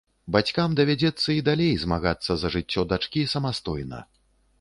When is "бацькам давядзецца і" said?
0.35-1.43